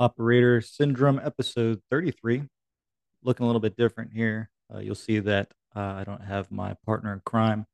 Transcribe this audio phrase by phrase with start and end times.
[0.00, 2.44] Operator Syndrome, episode 33.
[3.24, 4.48] Looking a little bit different here.
[4.72, 7.66] Uh, you'll see that uh, I don't have my partner in crime,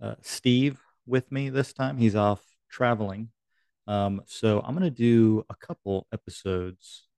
[0.00, 1.96] uh, Steve, with me this time.
[1.96, 3.30] He's off traveling.
[3.86, 7.08] Um, so I'm going to do a couple episodes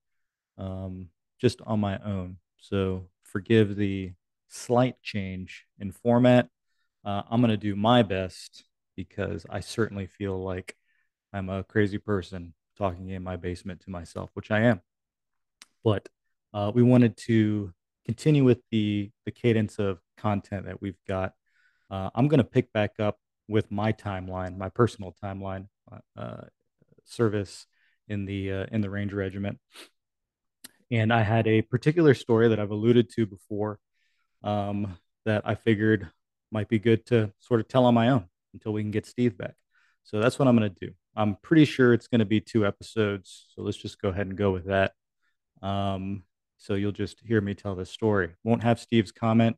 [0.57, 1.09] um,
[1.41, 2.37] just on my own.
[2.59, 4.13] So forgive the
[4.49, 6.49] slight change in format.
[7.05, 8.63] Uh, I'm going to do my best
[8.95, 10.77] because I certainly feel like
[11.33, 14.81] I'm a crazy person talking in my basement to myself, which I am.
[15.83, 16.09] But
[16.53, 17.73] uh, we wanted to
[18.05, 21.33] continue with the the cadence of content that we've got.
[21.91, 23.19] Uh, I'm going to pick back up
[23.49, 26.45] with my timeline, my personal timeline uh, uh,
[27.05, 27.67] service
[28.09, 29.59] in the uh, in the Ranger Regiment,
[30.91, 33.79] and I had a particular story that I've alluded to before
[34.43, 36.09] um, that I figured
[36.51, 39.37] might be good to sort of tell on my own until we can get Steve
[39.37, 39.55] back.
[40.05, 40.95] So that's what I'm going to do.
[41.17, 43.47] I'm pretty sure it's going to be two episodes.
[43.55, 44.93] So let's just go ahead and go with that.
[45.63, 46.25] Um,
[46.59, 48.35] so you'll just hear me tell this story.
[48.43, 49.57] Won't have Steve's comment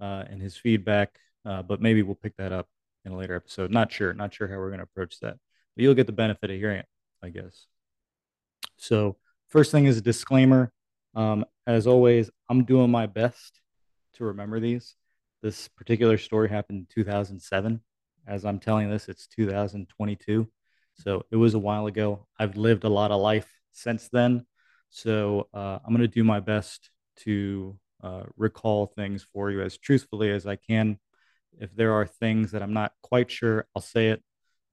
[0.00, 2.68] uh, and his feedback, uh, but maybe we'll pick that up
[3.04, 3.70] in a later episode.
[3.70, 4.12] Not sure.
[4.12, 5.36] Not sure how we're going to approach that,
[5.74, 6.86] but you'll get the benefit of hearing it,
[7.22, 7.66] I guess.
[8.76, 9.16] So
[9.48, 10.72] first thing is a disclaimer.
[11.14, 13.60] Um, as always, I'm doing my best
[14.14, 14.94] to remember these.
[15.42, 17.80] This particular story happened in 2007.
[18.26, 20.48] As I'm telling this, it's 2022.
[20.94, 22.26] So it was a while ago.
[22.38, 24.46] I've lived a lot of life since then.
[24.90, 26.90] So uh, I'm going to do my best
[27.20, 30.98] to uh, recall things for you as truthfully as I can.
[31.58, 34.22] If there are things that I'm not quite sure, I'll say it.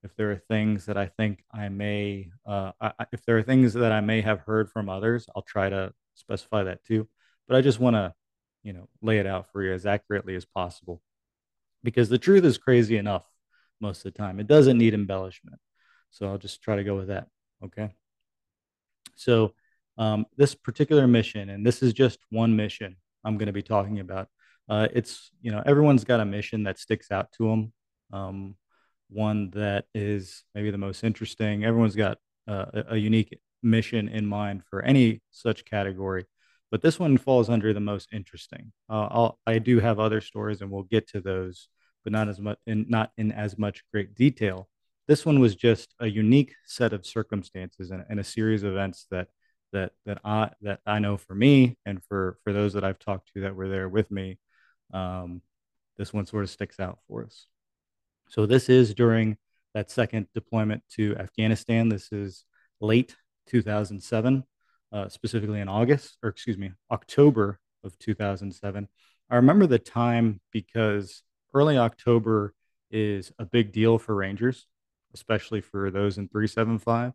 [0.04, 3.74] If there are things that I think I may, uh, I, if there are things
[3.74, 7.08] that I may have heard from others, I'll try to specify that too.
[7.48, 8.14] But I just want to,
[8.64, 11.02] you know, lay it out for you as accurately as possible
[11.84, 13.26] because the truth is crazy enough
[13.82, 14.40] most of the time.
[14.40, 15.60] It doesn't need embellishment.
[16.12, 17.28] So I'll just try to go with that.
[17.64, 17.90] Okay.
[19.16, 19.54] So
[19.98, 24.00] um, this particular mission, and this is just one mission I'm going to be talking
[24.00, 24.30] about.
[24.70, 27.74] Uh, it's you know everyone's got a mission that sticks out to them.
[28.14, 28.56] Um,
[29.10, 31.66] one that is maybe the most interesting.
[31.66, 32.18] Everyone's got
[32.48, 36.26] uh, a, unique mission in mind for any such category,
[36.72, 38.72] but this one falls under the most interesting.
[38.90, 41.68] Uh, I do have other stories, and we'll get to those,
[42.04, 44.70] but not as much in not in as much great detail.
[45.10, 49.08] This one was just a unique set of circumstances and, and a series of events
[49.10, 49.30] that
[49.74, 53.34] that that I that I know for me and for for those that I've talked
[53.34, 54.38] to that were there with me,
[54.94, 55.42] um,
[55.98, 57.48] this one sort of sticks out for us.
[58.28, 59.38] So this is during
[59.74, 61.90] that second deployment to Afghanistan.
[61.90, 62.46] This is
[62.80, 63.16] late
[63.48, 64.44] 2007,
[64.92, 68.88] uh, specifically in August, or excuse me, October of 2007.
[69.28, 72.54] I remember the time because early October
[72.92, 74.68] is a big deal for Rangers
[75.14, 77.14] especially for those in 375.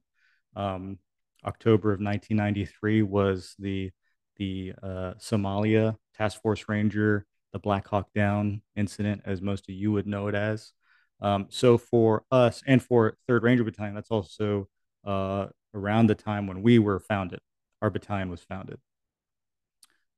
[0.57, 0.99] Um,
[1.45, 3.91] October of 1993 was the
[4.37, 9.93] the uh, Somalia Task Force Ranger, the Black Hawk Down incident, as most of you
[9.93, 10.73] would know it as.
[11.21, 14.69] Um, so for us and for Third Ranger Battalion, that's also
[15.05, 17.41] uh, around the time when we were founded.
[17.81, 18.79] Our battalion was founded.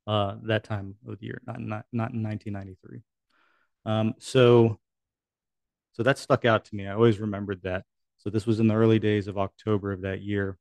[0.06, 3.02] Uh, that time of the year, not not, not in 1993.
[3.84, 4.78] Um, so
[5.96, 6.86] so that stuck out to me.
[6.86, 7.84] I always remembered that.
[8.18, 10.58] So this was in the early days of October of that year.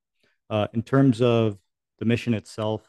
[0.50, 1.58] Uh, in terms of
[2.00, 2.88] the mission itself,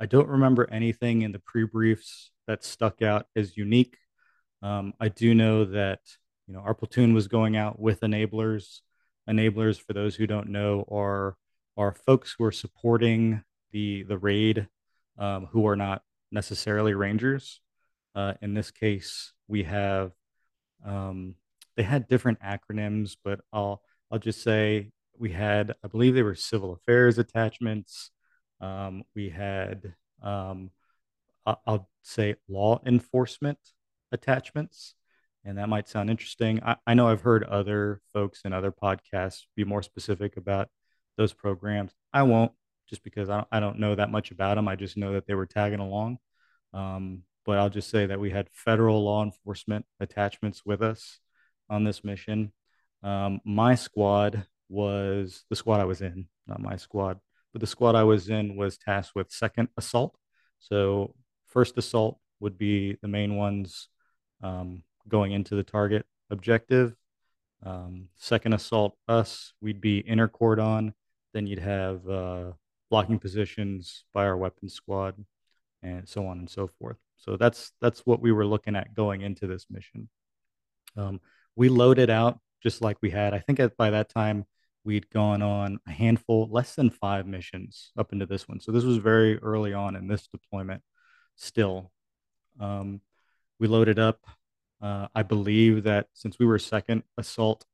[0.00, 3.98] I don't remember anything in the pre briefs that stuck out as unique.
[4.62, 6.00] Um, I do know that
[6.46, 8.80] you know our platoon was going out with enablers.
[9.28, 11.36] Enablers, for those who don't know, are
[11.76, 14.66] are folks who are supporting the the raid,
[15.18, 17.60] um, who are not necessarily rangers.
[18.14, 20.12] Uh, in this case, we have
[20.86, 21.34] um,
[21.76, 26.34] they had different acronyms, but I'll I'll just say we had I believe they were
[26.34, 28.10] civil affairs attachments.
[28.60, 30.70] Um, we had um,
[31.46, 33.58] I'll say law enforcement
[34.12, 34.94] attachments,
[35.44, 36.62] and that might sound interesting.
[36.62, 40.68] I, I know I've heard other folks in other podcasts be more specific about
[41.16, 41.92] those programs.
[42.12, 42.52] I won't
[42.88, 44.68] just because I don't, I don't know that much about them.
[44.68, 46.18] I just know that they were tagging along.
[46.74, 51.18] Um, but I'll just say that we had federal law enforcement attachments with us
[51.72, 52.52] on this mission.
[53.02, 57.18] Um, my squad was the squad I was in, not my squad,
[57.52, 60.16] but the squad I was in was tasked with second assault.
[60.60, 61.14] So,
[61.46, 63.88] first assault would be the main ones
[64.42, 66.94] um, going into the target objective.
[67.64, 70.94] Um, second assault, us, we'd be inner cordon.
[71.32, 72.52] Then you'd have uh,
[72.90, 75.14] blocking positions by our weapons squad,
[75.82, 76.98] and so on and so forth.
[77.16, 80.08] So that's that's what we were looking at going into this mission.
[80.96, 81.20] Um,
[81.56, 83.34] we loaded out just like we had.
[83.34, 84.44] I think by that time
[84.84, 88.60] we'd gone on a handful, less than five missions up into this one.
[88.60, 90.82] So this was very early on in this deployment
[91.36, 91.92] still.
[92.60, 93.00] Um,
[93.58, 94.20] we loaded up.
[94.80, 97.64] Uh, I believe that since we were second assault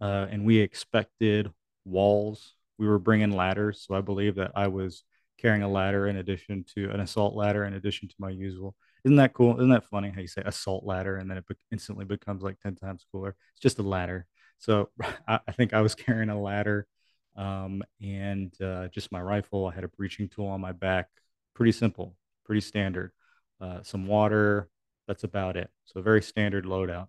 [0.00, 1.50] uh, and we expected
[1.84, 3.84] walls, we were bringing ladders.
[3.86, 5.04] So I believe that I was
[5.38, 8.74] carrying a ladder in addition to an assault ladder in addition to my usual.
[9.06, 9.54] Isn't that cool?
[9.54, 12.58] Isn't that funny how you say assault ladder and then it be- instantly becomes like
[12.58, 13.36] 10 times cooler?
[13.52, 14.26] It's just a ladder.
[14.58, 14.90] So
[15.28, 16.88] I, I think I was carrying a ladder
[17.36, 19.68] um, and uh, just my rifle.
[19.68, 21.06] I had a breaching tool on my back.
[21.54, 23.12] Pretty simple, pretty standard.
[23.60, 24.68] Uh, some water.
[25.06, 25.70] That's about it.
[25.84, 27.06] So very standard loadout.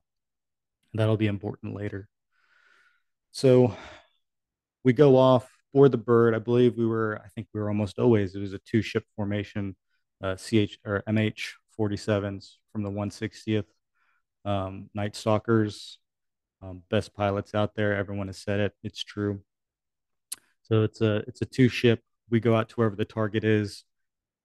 [0.93, 2.09] That'll be important later.
[3.31, 3.75] So
[4.83, 6.35] we go off for the bird.
[6.35, 9.03] I believe we were, I think we were almost always, it was a two ship
[9.15, 9.75] formation,
[10.23, 13.65] uh, CH or MH 47s from the 160th.
[14.45, 15.99] Um, Night Stalkers,
[16.61, 17.95] um, best pilots out there.
[17.95, 18.73] Everyone has said it.
[18.83, 19.41] It's true.
[20.63, 22.01] So it's a it's a two ship.
[22.29, 23.83] We go out to wherever the target is.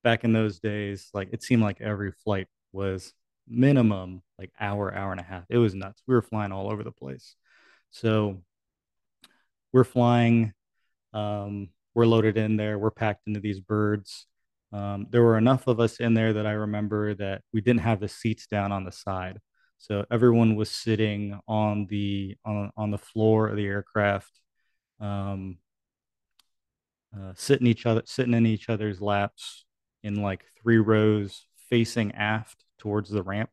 [0.04, 3.12] Back in those days, like it seemed like every flight was
[3.48, 5.44] minimum like hour, hour and a half.
[5.48, 6.02] It was nuts.
[6.06, 7.36] We were flying all over the place.
[7.90, 8.42] So
[9.72, 10.52] we're flying.
[11.12, 12.78] Um, we're loaded in there.
[12.78, 14.26] We're packed into these birds.
[14.72, 18.00] Um, there were enough of us in there that I remember that we didn't have
[18.00, 19.38] the seats down on the side.
[19.78, 24.40] So everyone was sitting on the on, on the floor of the aircraft,
[25.00, 25.58] um,
[27.14, 29.64] uh, sitting each other sitting in each other's laps
[30.02, 33.50] in like three rows facing aft towards the ramp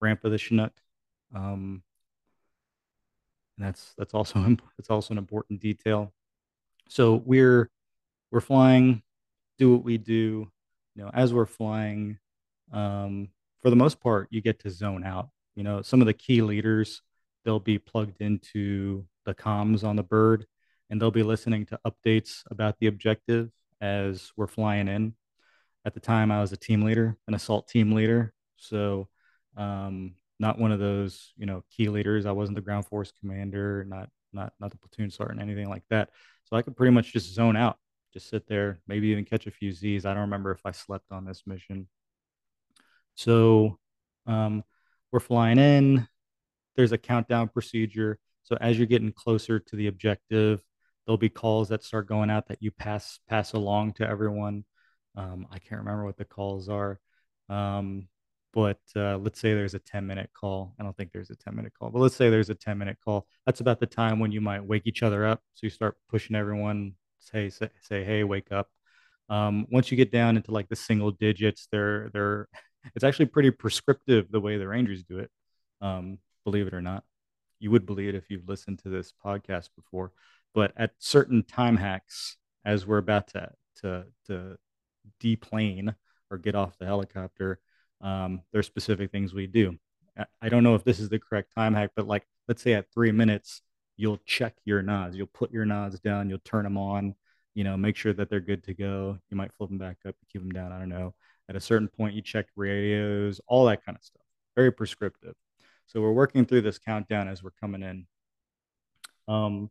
[0.00, 0.72] ramp of the Chinook.
[1.34, 1.82] Um,
[3.56, 4.38] and that's that's also
[4.78, 6.12] that's also an important detail.
[6.88, 7.70] So we're
[8.30, 9.02] we're flying,
[9.58, 10.50] do what we do.
[10.94, 12.18] You know, as we're flying,
[12.72, 13.28] um,
[13.62, 15.30] for the most part, you get to zone out.
[15.54, 17.02] You know, some of the key leaders
[17.44, 20.46] they'll be plugged into the comms on the bird,
[20.90, 23.50] and they'll be listening to updates about the objective
[23.80, 25.14] as we're flying in.
[25.84, 29.08] At the time, I was a team leader, an assault team leader, so
[29.56, 32.26] um, not one of those you know key leaders.
[32.26, 36.10] I wasn't the ground force commander, not not not the platoon sergeant, anything like that.
[36.44, 37.78] So I could pretty much just zone out,
[38.12, 40.04] just sit there, maybe even catch a few Z's.
[40.04, 41.88] I don't remember if I slept on this mission.
[43.14, 43.78] So
[44.26, 44.64] um,
[45.10, 46.06] we're flying in.
[46.76, 48.18] There's a countdown procedure.
[48.42, 50.62] So as you're getting closer to the objective,
[51.06, 54.64] there'll be calls that start going out that you pass pass along to everyone.
[55.16, 56.98] Um, I can't remember what the calls are.
[57.48, 58.08] Um,
[58.52, 60.74] but uh, let's say there's a 10 minute call.
[60.78, 62.98] I don't think there's a 10 minute call, but let's say there's a 10 minute
[63.02, 63.26] call.
[63.46, 65.40] That's about the time when you might wake each other up.
[65.54, 66.94] So you start pushing everyone,
[67.30, 68.68] say, say, say hey, wake up.
[69.28, 72.48] Um, once you get down into like the single digits, they're, they're,
[72.94, 75.30] it's actually pretty prescriptive the way the Rangers do it.
[75.80, 77.04] Um, believe it or not.
[77.58, 80.12] You would believe it if you've listened to this podcast before.
[80.54, 84.56] But at certain time hacks, as we're about to, to, to
[85.20, 85.94] deplane
[86.30, 87.60] or get off the helicopter,
[88.00, 89.78] um, there's specific things we do.
[90.42, 92.92] I don't know if this is the correct time hack, but like let's say at
[92.92, 93.62] three minutes,
[94.02, 95.16] you'll check your nods.
[95.16, 96.28] You'll put your nods down.
[96.28, 97.14] You'll turn them on.
[97.54, 99.16] You know, make sure that they're good to go.
[99.30, 100.72] You might flip them back up, keep them down.
[100.72, 101.14] I don't know.
[101.48, 104.24] At a certain point, you check radios, all that kind of stuff.
[104.56, 105.34] Very prescriptive.
[105.86, 108.06] So we're working through this countdown as we're coming in.
[109.28, 109.70] Um,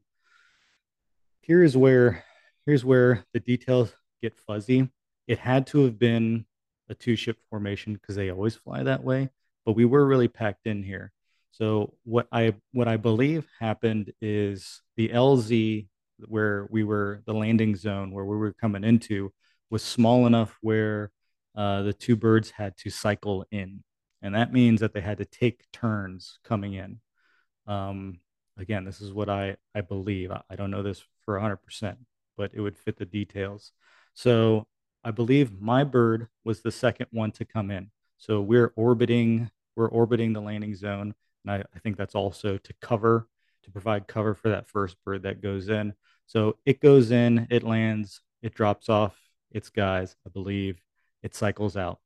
[1.42, 2.24] here's where
[2.66, 4.88] here's where the details get fuzzy.
[5.28, 6.46] It had to have been
[6.88, 9.30] a two ship formation because they always fly that way.
[9.66, 11.12] But we were really packed in here.
[11.62, 15.88] So what I what I believe happened is the LZ
[16.26, 19.32] where we were the landing zone where we were coming into
[19.70, 21.12] was small enough where
[21.56, 23.84] uh, the two birds had to cycle in,
[24.24, 27.00] and that means that they had to take turns coming in.
[27.68, 28.22] Um,
[28.58, 30.32] again, this is what I I believe.
[30.32, 31.96] I, I don't know this for 100%,
[32.38, 33.72] but it would fit the details.
[34.16, 34.66] So
[35.04, 37.92] I believe my bird was the second one to come in.
[38.18, 41.14] So we're orbiting, we're orbiting the landing zone.
[41.44, 43.28] And I, I think that's also to cover,
[43.64, 45.94] to provide cover for that first bird that goes in.
[46.26, 49.18] So it goes in, it lands, it drops off
[49.52, 50.82] its guys, I believe,
[51.24, 52.00] it cycles out.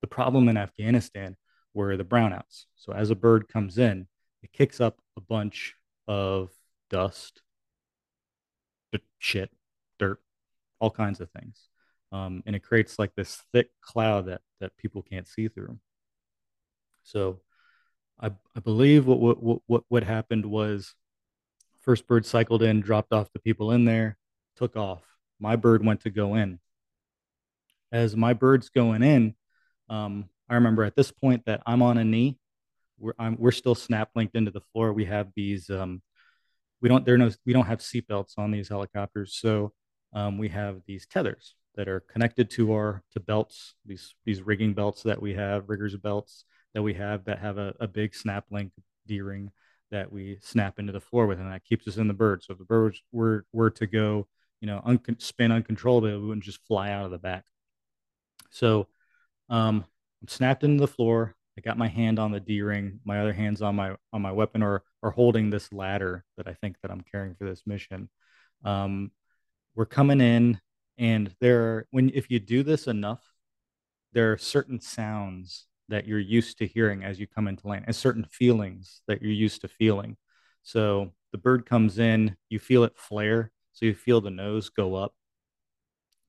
[0.00, 1.36] The problem in Afghanistan
[1.74, 2.64] were the brownouts.
[2.76, 4.06] So as a bird comes in,
[4.42, 5.74] it kicks up a bunch
[6.06, 6.50] of
[6.90, 7.42] dust,
[9.18, 9.50] shit,
[10.00, 10.20] dirt,
[10.80, 11.68] all kinds of things.
[12.10, 15.78] Um, and it creates like this thick cloud that that people can't see through.
[17.04, 17.40] So,
[18.22, 20.94] I I believe what what what what happened was,
[21.80, 24.16] first bird cycled in, dropped off the people in there,
[24.56, 25.02] took off.
[25.40, 26.60] My bird went to go in.
[27.90, 29.34] As my bird's going in,
[29.90, 32.38] um, I remember at this point that I'm on a knee.
[32.98, 34.92] We're I'm, we're still snap linked into the floor.
[34.92, 36.00] We have these um,
[36.80, 39.72] we don't there no we don't have seatbelts on these helicopters, so
[40.12, 44.74] um, we have these tethers that are connected to our to belts these these rigging
[44.74, 48.44] belts that we have riggers belts that we have that have a, a big snap
[48.50, 48.72] link
[49.06, 49.50] d-ring
[49.90, 52.42] that we snap into the floor with and that keeps us in the bird.
[52.42, 54.26] So if the bird were were to go
[54.60, 57.44] you know un- spin uncontrollably it wouldn't just fly out of the back.
[58.50, 58.88] So
[59.48, 59.84] um,
[60.22, 61.34] i'm snapped into the floor.
[61.58, 63.00] I got my hand on the d-ring.
[63.04, 66.54] My other hand's on my on my weapon or or holding this ladder that i
[66.54, 68.08] think that i'm carrying for this mission.
[68.64, 69.10] Um,
[69.74, 70.60] we're coming in
[70.98, 73.22] and there are when if you do this enough
[74.12, 77.94] there are certain sounds that you're used to hearing as you come into land and
[77.94, 80.16] certain feelings that you're used to feeling.
[80.62, 84.94] So the bird comes in you feel it flare so you feel the nose go
[84.94, 85.14] up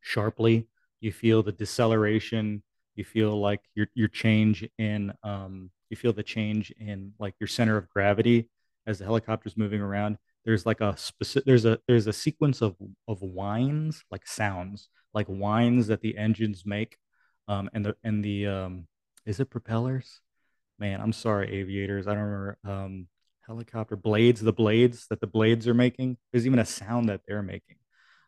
[0.02, 0.68] sharply.
[1.02, 2.64] You feel the deceleration
[2.96, 7.48] you feel like your your change in um, you feel the change in like your
[7.48, 8.50] center of gravity
[8.86, 10.18] as the helicopter's moving around.
[10.46, 12.76] There's like a specific there's a there's a sequence of
[13.08, 16.98] of whines like sounds like whines that the engines make
[17.48, 18.88] um and the and the um
[19.26, 20.22] is it propellers
[20.80, 23.08] man i'm sorry aviators i don't remember um
[23.46, 27.44] helicopter blades the blades that the blades are making there's even a sound that they're
[27.44, 27.76] making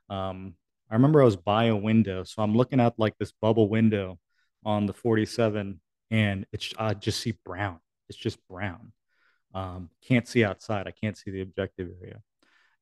[0.09, 0.53] um
[0.89, 4.19] i remember i was by a window so i'm looking out like this bubble window
[4.65, 5.79] on the 47
[6.11, 8.91] and it's i just see brown it's just brown
[9.55, 10.85] um, can't see outside.
[10.85, 12.21] I can't see the objective area.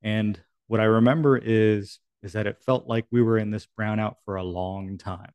[0.01, 4.15] And what I remember is is that it felt like we were in this brownout
[4.25, 5.31] for a long time.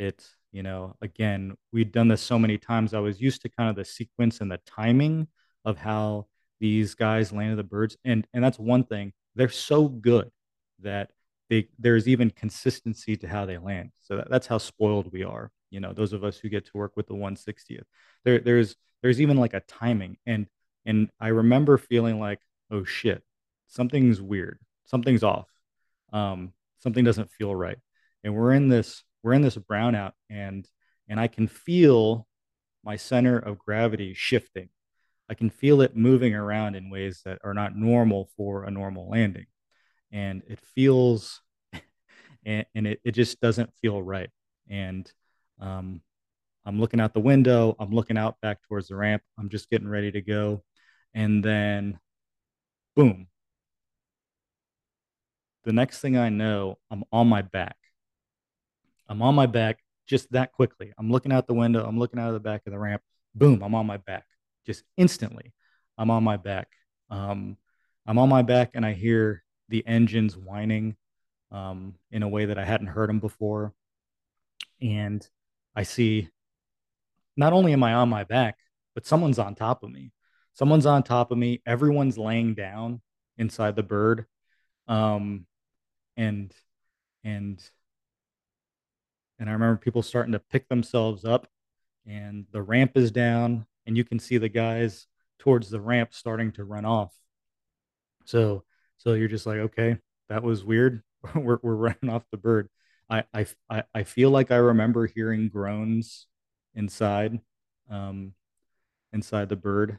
[0.00, 2.94] It's you know again we'd done this so many times.
[2.94, 5.28] I was used to kind of the sequence and the timing
[5.64, 6.26] of how
[6.58, 9.12] these guys landed the birds, and and that's one thing.
[9.36, 10.30] They're so good
[10.80, 11.10] that
[11.50, 13.90] they there's even consistency to how they land.
[14.00, 15.50] So that, that's how spoiled we are.
[15.70, 17.84] You know, those of us who get to work with the 160th.
[18.24, 20.46] There there's there's even like a timing and
[20.86, 22.40] and I remember feeling like,
[22.70, 23.22] oh shit,
[23.68, 25.48] something's weird, something's off,
[26.12, 27.78] um, something doesn't feel right,
[28.24, 30.68] and we're in this we're in this brownout, and
[31.08, 32.26] and I can feel
[32.84, 34.68] my center of gravity shifting.
[35.28, 39.08] I can feel it moving around in ways that are not normal for a normal
[39.08, 39.46] landing,
[40.12, 41.40] and it feels,
[42.44, 44.30] and, and it, it just doesn't feel right,
[44.68, 45.10] and
[45.60, 46.00] um,
[46.64, 47.76] I'm looking out the window.
[47.78, 49.22] I'm looking out back towards the ramp.
[49.38, 50.62] I'm just getting ready to go
[51.14, 51.98] and then
[52.94, 53.26] boom
[55.64, 57.76] the next thing i know i'm on my back
[59.10, 60.92] i'm on my back just that quickly.
[60.98, 63.02] I'm looking out the window i'm looking out of the back of the ramp
[63.34, 64.24] boom i'm on my back
[64.66, 65.52] just instantly
[65.98, 66.68] i'm on my back.
[67.10, 67.58] Um,
[68.06, 70.96] i'm on my back and i hear the engines whining
[71.52, 73.74] um, in a way that i hadn't heard them before.
[74.80, 75.26] And
[75.76, 76.28] i see
[77.36, 78.56] not only am i on my back
[78.94, 80.12] but someone's on top of me.
[80.54, 83.00] Someone's on top of me everyone's laying down
[83.38, 84.26] inside the bird.
[84.88, 85.46] Um
[86.16, 86.52] and
[87.24, 87.62] and
[89.40, 91.48] and i remember people starting to pick themselves up
[92.06, 95.06] and the ramp is down and you can see the guys
[95.38, 97.12] towards the ramp starting to run off.
[98.24, 98.64] So
[98.98, 101.02] so you're just like okay that was weird.
[101.34, 102.68] We're, we're running off the bird.
[103.10, 106.28] I, I i feel like i remember hearing groans
[106.74, 107.40] inside
[107.90, 108.32] um
[109.12, 109.98] inside the bird.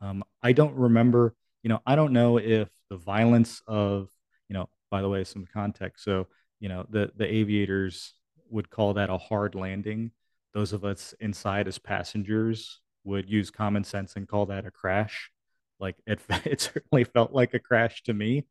[0.00, 4.10] Um, I don't remember, you know, I don't know if the violence of,
[4.48, 6.04] you know, by the way, some context.
[6.04, 6.26] So,
[6.58, 8.12] you know, the the aviators
[8.50, 10.12] would call that a hard landing.
[10.54, 15.30] Those of us inside as passengers would use common sense and call that a crash.
[15.78, 18.46] Like it, it certainly felt like a crash to me.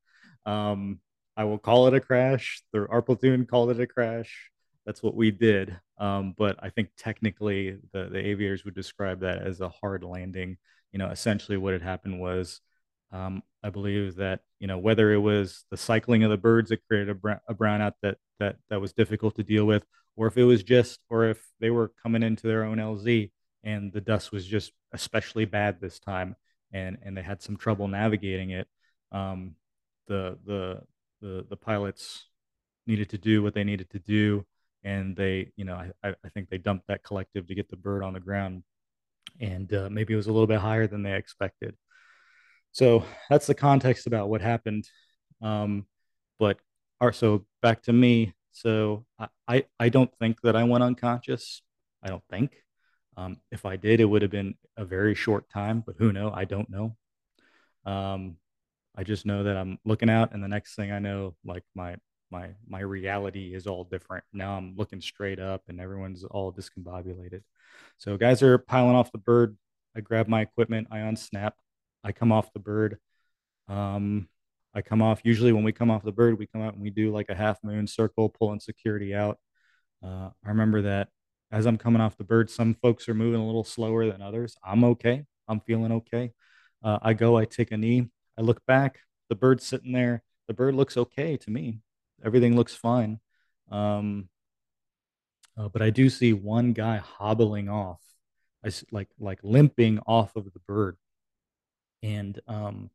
[0.45, 0.99] Um,
[1.37, 2.61] I will call it a crash.
[2.73, 4.49] The our platoon called it a crash.
[4.85, 5.77] That's what we did.
[5.97, 10.57] Um, but I think technically the, the aviators would describe that as a hard landing
[10.91, 12.61] you know, essentially what had happened was,
[13.11, 16.85] um, I believe that you know whether it was the cycling of the birds that
[16.87, 19.83] created a, a brownout that that that was difficult to deal with,
[20.15, 23.31] or if it was just, or if they were coming into their own LZ
[23.63, 26.35] and the dust was just especially bad this time,
[26.71, 28.67] and and they had some trouble navigating it.
[29.11, 29.55] Um,
[30.07, 30.81] the the
[31.21, 32.25] the the pilots
[32.87, 34.45] needed to do what they needed to do,
[34.83, 38.03] and they you know I I think they dumped that collective to get the bird
[38.03, 38.63] on the ground
[39.39, 41.75] and uh, maybe it was a little bit higher than they expected.
[42.71, 44.87] So that's the context about what happened.
[45.41, 45.85] Um,
[46.37, 46.59] but
[47.11, 48.33] so back to me.
[48.51, 49.05] So
[49.47, 51.61] I, I don't think that I went unconscious.
[52.03, 52.55] I don't think.
[53.17, 56.31] Um, if I did, it would have been a very short time, but who know?
[56.33, 56.95] I don't know.
[57.85, 58.37] Um,
[58.95, 61.95] I just know that I'm looking out, and the next thing I know, like my
[62.31, 64.23] my my reality is all different.
[64.33, 67.41] Now I'm looking straight up, and everyone's all discombobulated.
[67.97, 69.57] So guys are piling off the bird.
[69.95, 70.87] I grab my equipment.
[70.91, 71.53] I unsnap.
[72.03, 72.97] I come off the bird.
[73.67, 74.27] Um,
[74.73, 76.89] I come off usually when we come off the bird, we come out and we
[76.89, 79.39] do like a half moon circle, pulling security out.
[80.03, 81.09] Uh, I remember that
[81.51, 84.55] as I'm coming off the bird, some folks are moving a little slower than others.
[84.63, 85.25] I'm okay.
[85.47, 86.31] I'm feeling okay.
[86.83, 90.23] Uh, I go, I take a knee, I look back, the bird's sitting there.
[90.47, 91.81] The bird looks okay to me.
[92.23, 93.19] Everything looks fine.
[93.69, 94.29] Um,
[95.57, 98.01] uh, but I do see one guy hobbling off,
[98.65, 100.97] I like like limping off of the bird,
[102.03, 102.89] and um,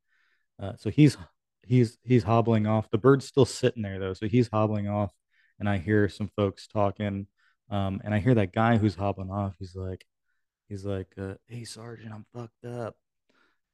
[0.61, 1.17] uh, so he's
[1.63, 2.91] he's he's hobbling off.
[2.91, 5.13] The bird's still sitting there though, so he's hobbling off,
[5.59, 7.27] and I hear some folks talking,
[7.71, 9.55] um, and I hear that guy who's hobbling off.
[9.59, 10.05] He's like,
[10.69, 12.97] he's like, uh, "Hey, sergeant, I'm fucked up,"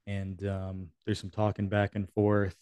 [0.07, 2.57] and um, there's some talking back and forth,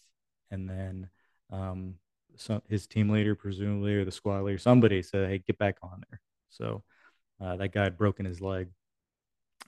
[0.51, 1.09] and then
[1.51, 1.95] um,
[2.35, 6.03] so his team leader, presumably, or the squad leader, somebody said, "Hey, get back on
[6.09, 6.83] there." So
[7.41, 8.69] uh, that guy had broken his leg.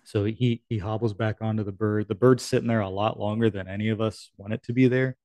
[0.03, 2.07] So he he hobbles back onto the bird.
[2.07, 4.87] The bird's sitting there a lot longer than any of us want it to be
[4.87, 5.17] there.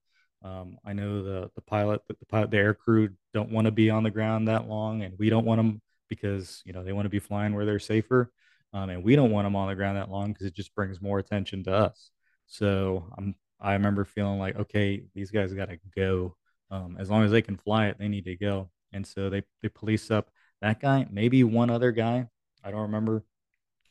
[0.43, 3.91] Um, I know the the pilot, the, pilot, the air crew don't want to be
[3.91, 7.07] on the ground that long, and we don't want them because you know they want
[7.07, 8.31] to be flying where they're safer,
[8.73, 11.01] um, and we don't want them on the ground that long because it just brings
[11.01, 12.11] more attention to us.
[12.47, 16.37] So I'm I remember feeling like okay, these guys got to go.
[16.71, 18.71] Um, as long as they can fly it, they need to go.
[18.93, 20.31] And so they they police up
[20.61, 22.29] that guy, maybe one other guy.
[22.63, 23.25] I don't remember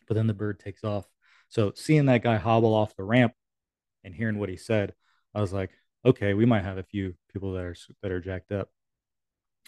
[0.07, 1.05] but then the bird takes off.
[1.50, 3.33] So seeing that guy hobble off the ramp
[4.03, 4.93] and hearing what he said,
[5.33, 5.71] I was like,
[6.05, 8.69] okay, we might have a few people that are that are jacked up.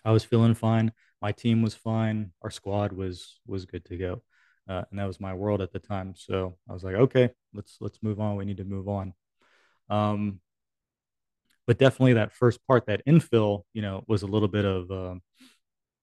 [0.06, 0.92] I was feeling fine.
[1.22, 2.32] My team was fine.
[2.42, 4.24] Our squad was was good to go,
[4.70, 6.14] uh, and that was my world at the time.
[6.16, 8.36] So I was like, okay, let's let's move on.
[8.36, 9.14] We need to move on.
[9.90, 10.40] Um,
[11.66, 15.16] but definitely that first part, that infill, you know, was a little bit of, uh,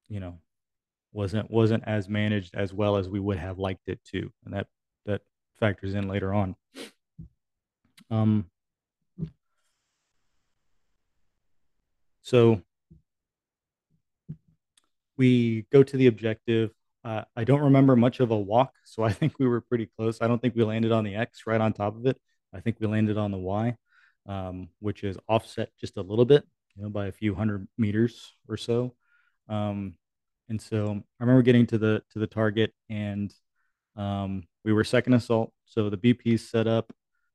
[0.08, 0.38] you know,
[1.14, 4.66] wasn't wasn't as managed as well as we would have liked it to, and that
[5.06, 5.22] that
[5.58, 6.56] factors in later on.
[8.10, 8.46] Um,
[12.22, 12.60] so
[15.16, 16.72] we go to the objective.
[17.04, 20.20] Uh, I don't remember much of a walk, so I think we were pretty close.
[20.20, 22.20] I don't think we landed on the X right on top of it.
[22.52, 23.76] I think we landed on the Y,
[24.26, 28.34] um, which is offset just a little bit, you know, by a few hundred meters
[28.48, 28.94] or so.
[29.48, 29.94] Um,
[30.48, 33.32] and so I remember getting to the to the target, and
[33.96, 35.52] um, we were second assault.
[35.64, 36.88] So the BP set up,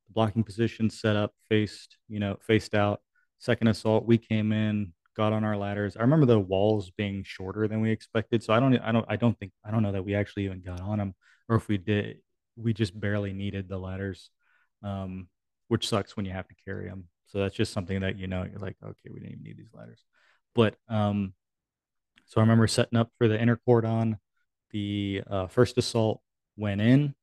[0.07, 3.01] the blocking position set up, faced you know faced out.
[3.39, 5.97] Second assault, we came in, got on our ladders.
[5.97, 8.43] I remember the walls being shorter than we expected.
[8.43, 10.61] So I don't I don't I don't think I don't know that we actually even
[10.61, 11.15] got on them,
[11.47, 12.17] or if we did,
[12.55, 14.29] we just barely needed the ladders,
[14.83, 15.27] um,
[15.67, 17.05] which sucks when you have to carry them.
[17.27, 19.73] So that's just something that you know you're like, okay, we didn't even need these
[19.73, 20.03] ladders.
[20.55, 21.33] But um,
[22.29, 24.19] so I remember setting up for the inner cordon.
[24.69, 26.21] The uh, first assault
[26.55, 27.15] went in.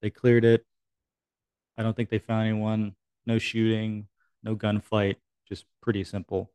[0.00, 0.64] They cleared it.
[1.76, 2.96] I don't think they found anyone.
[3.26, 4.08] No shooting,
[4.42, 5.16] no gunfight.
[5.46, 6.50] Just pretty simple.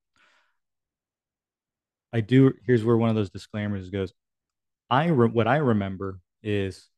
[2.12, 2.52] I do.
[2.66, 4.12] Here's where one of those disclaimers goes.
[4.90, 6.90] I re- what I remember is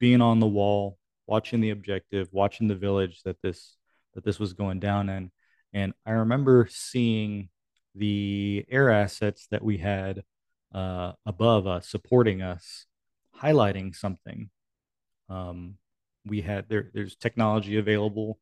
[0.00, 3.76] being on the wall, watching the objective, watching the village that this
[4.14, 5.30] that this was going down in,
[5.72, 7.48] and I remember seeing
[7.94, 10.22] the air assets that we had
[10.74, 12.86] uh, above us, supporting us,
[13.40, 14.50] highlighting something.
[15.28, 15.76] Um,
[16.26, 16.90] we had there.
[16.92, 18.38] There's technology available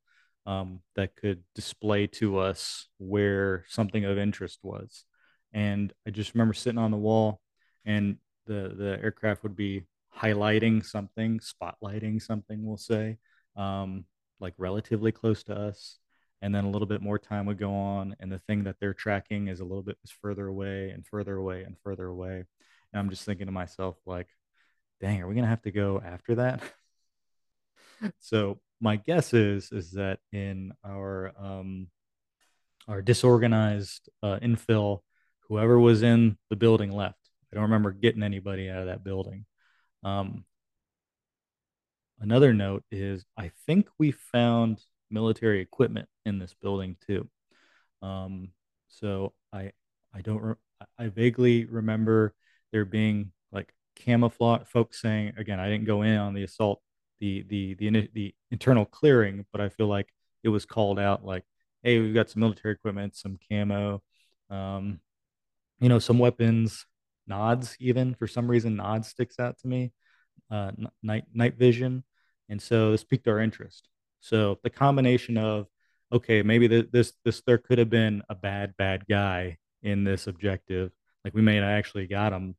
[0.46, 5.04] um, that could display to us where something of interest was,
[5.52, 7.40] and I just remember sitting on the wall,
[7.84, 9.84] and the the aircraft would be
[10.16, 13.18] highlighting something, spotlighting something, we'll say,
[13.56, 14.04] um,
[14.40, 15.98] like relatively close to us,
[16.42, 18.94] and then a little bit more time would go on and the thing that they're
[18.94, 22.44] tracking is a little bit further away and further away and further away.
[22.92, 24.28] And i'm just thinking to myself like
[25.00, 26.62] dang are we going to have to go after that?
[28.20, 31.88] So my guess is is that in our um
[32.86, 35.00] our disorganized uh, infill
[35.48, 37.18] whoever was in the building left
[37.52, 39.44] i don't remember getting anybody out of that building.
[40.04, 40.44] Um
[42.20, 47.28] another note is i think we found military equipment in this building too.
[48.02, 48.50] Um,
[48.88, 49.72] so I
[50.14, 50.54] I don't re-
[50.98, 52.34] I vaguely remember
[52.72, 56.80] there being like camouflage folks saying again I didn't go in on the assault
[57.20, 60.08] the the the the internal clearing but I feel like
[60.44, 61.44] it was called out like
[61.82, 64.02] hey we've got some military equipment some camo
[64.50, 65.00] um,
[65.80, 66.86] you know some weapons
[67.26, 69.92] nods even for some reason nods sticks out to me
[70.50, 70.70] uh,
[71.02, 72.04] night night vision
[72.48, 73.88] and so this piqued our interest
[74.20, 75.66] so the combination of
[76.12, 80.90] okay, maybe this this there could have been a bad bad guy in this objective.
[81.24, 82.56] Like we may have actually got him,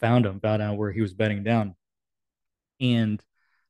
[0.00, 1.74] found him, found out where he was betting down,
[2.80, 3.22] and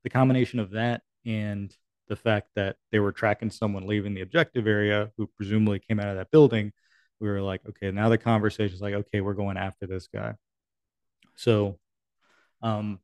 [0.02, 1.74] the combination of that and
[2.08, 6.08] the fact that they were tracking someone leaving the objective area who presumably came out
[6.08, 6.72] of that building,
[7.18, 10.34] we were like, okay, now the conversation is like, okay, we're going after this guy.
[11.36, 11.78] So,
[12.62, 13.00] um,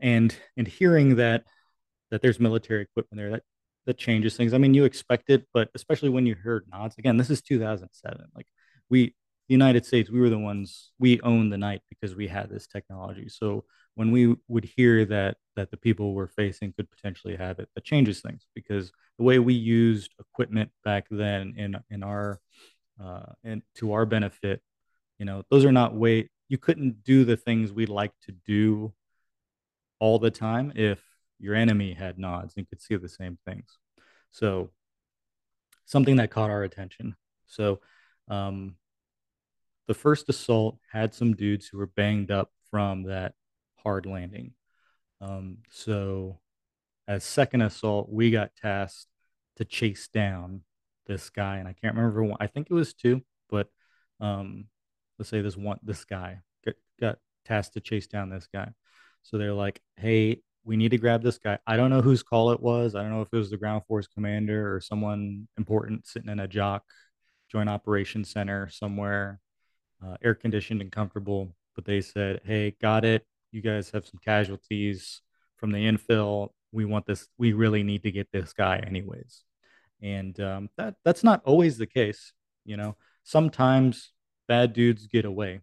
[0.00, 1.44] and and hearing that
[2.10, 3.42] that there's military equipment there that
[3.86, 4.52] that changes things.
[4.52, 6.96] I mean, you expect it, but especially when you heard nods.
[6.98, 8.26] Again, this is 2007.
[8.34, 8.46] Like
[8.90, 9.14] we,
[9.48, 12.66] the United States, we were the ones we owned the night because we had this
[12.66, 13.28] technology.
[13.28, 17.68] So when we would hear that that the people we're facing could potentially have it,
[17.74, 22.40] that changes things because the way we used equipment back then in in our
[23.02, 24.60] uh, and to our benefit,
[25.18, 28.92] you know, those are not way you couldn't do the things we'd like to do
[29.98, 31.02] all the time if
[31.38, 33.78] your enemy had nods and could see the same things.
[34.30, 34.70] So
[35.84, 37.16] something that caught our attention.
[37.46, 37.80] So
[38.28, 38.76] um,
[39.86, 43.34] the first assault had some dudes who were banged up from that
[43.76, 44.52] hard landing.
[45.20, 46.40] Um, so
[47.08, 49.06] as second assault, we got tasked
[49.56, 50.62] to chase down
[51.06, 52.36] this guy, and I can't remember one.
[52.40, 53.68] I think it was two, but
[54.20, 54.66] um,
[55.18, 58.70] let's say this one, this guy got, got tasked to chase down this guy.
[59.26, 61.58] So they're like, "Hey, we need to grab this guy.
[61.66, 62.94] I don't know whose call it was.
[62.94, 66.40] I don't know if it was the ground force commander or someone important sitting in
[66.40, 66.82] a JOC
[67.50, 69.40] joint operations center somewhere,
[70.04, 71.54] uh, air conditioned and comfortable.
[71.74, 73.26] But they said, "Hey, got it.
[73.52, 75.22] You guys have some casualties
[75.56, 76.50] from the infill.
[76.72, 77.28] We want this.
[77.38, 79.42] We really need to get this guy, anyways."
[80.02, 82.32] And um, that that's not always the case.
[82.64, 84.12] You know, sometimes
[84.48, 85.60] bad dudes get away.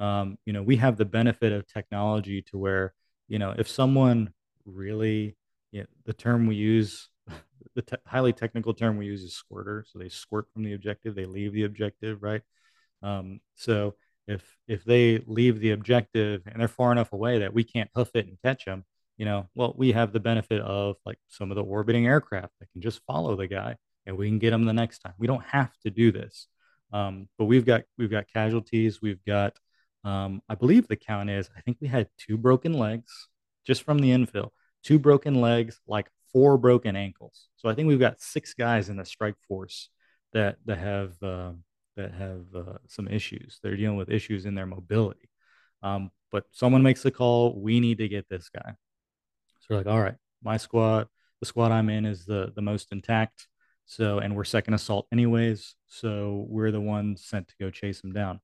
[0.00, 2.94] Um, you know, we have the benefit of technology to where
[3.30, 4.34] you know, if someone
[4.66, 5.36] really,
[5.70, 7.08] you know, the term we use,
[7.74, 9.86] the te- highly technical term we use is squirter.
[9.88, 12.42] So they squirt from the objective, they leave the objective, right?
[13.02, 13.94] Um, so
[14.26, 18.10] if if they leave the objective and they're far enough away that we can't hoof
[18.14, 18.84] it and catch them,
[19.16, 22.70] you know, well, we have the benefit of like some of the orbiting aircraft that
[22.72, 25.14] can just follow the guy and we can get them the next time.
[25.18, 26.48] We don't have to do this.
[26.92, 29.56] Um, but we've got we've got casualties, we've got
[30.04, 33.28] um, I believe the count is I think we had two broken legs
[33.66, 34.50] just from the infill,
[34.82, 37.48] two broken legs, like four broken ankles.
[37.56, 39.90] So I think we've got six guys in the strike force
[40.32, 41.52] that that have uh,
[41.96, 43.58] that have uh, some issues.
[43.62, 45.28] They're dealing with issues in their mobility.
[45.82, 47.60] Um, but someone makes the call.
[47.60, 48.74] We need to get this guy.
[49.60, 51.08] So we're like, all right, my squad,
[51.40, 53.48] the squad I'm in is the the most intact.
[53.84, 55.74] So and we're second assault anyways.
[55.88, 58.40] So we're the ones sent to go chase him down.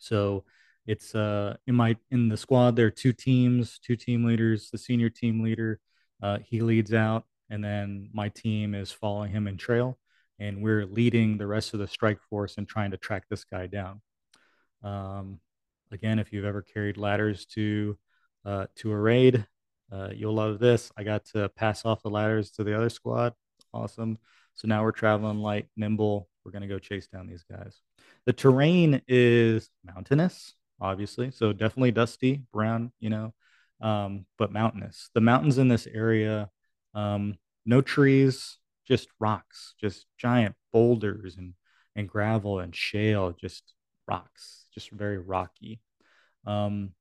[0.00, 0.44] So
[0.86, 4.70] it's uh in my in the squad there are two teams, two team leaders.
[4.70, 5.78] The senior team leader,
[6.22, 9.98] uh, he leads out, and then my team is following him in trail,
[10.38, 13.66] and we're leading the rest of the strike force and trying to track this guy
[13.66, 14.00] down.
[14.82, 15.40] Um,
[15.92, 17.98] again, if you've ever carried ladders to
[18.44, 19.46] uh, to a raid,
[19.92, 20.90] uh, you'll love this.
[20.96, 23.34] I got to pass off the ladders to the other squad.
[23.72, 24.18] Awesome.
[24.54, 26.29] So now we're traveling light, nimble.
[26.44, 27.80] We're gonna go chase down these guys.
[28.26, 33.34] The terrain is mountainous, obviously, so definitely dusty, brown, you know,
[33.80, 35.10] um, but mountainous.
[35.14, 36.50] The mountains in this area,
[36.94, 41.54] um, no trees, just rocks, just giant boulders and
[41.96, 43.74] and gravel and shale, just
[44.06, 45.80] rocks, just very rocky.
[46.46, 46.92] Um,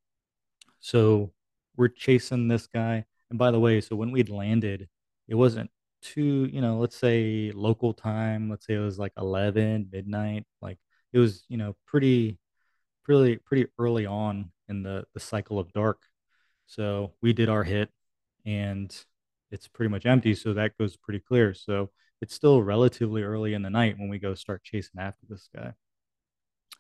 [0.80, 1.32] so
[1.78, 3.06] we're chasing this guy.
[3.30, 4.90] And by the way, so when we'd landed,
[5.28, 5.70] it wasn't
[6.02, 10.78] too, you know, let's say local time, let's say it was like 11 midnight, like
[11.14, 12.40] it was you know pretty
[13.04, 16.00] pretty pretty early on in the the cycle of dark.
[16.68, 17.90] So we did our hit
[18.46, 18.96] and
[19.52, 21.54] it's pretty much empty so that goes pretty clear.
[21.54, 25.50] So it's still relatively early in the night when we go start chasing after this
[25.56, 25.74] guy.